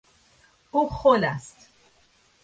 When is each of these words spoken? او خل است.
او 0.71 0.89
خل 0.89 1.23
است. 1.23 1.67